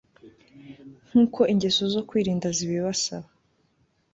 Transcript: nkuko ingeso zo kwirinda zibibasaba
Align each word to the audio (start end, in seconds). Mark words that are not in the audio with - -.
nkuko 1.07 1.39
ingeso 1.53 1.83
zo 1.93 2.01
kwirinda 2.09 2.47
zibibasaba 2.57 3.27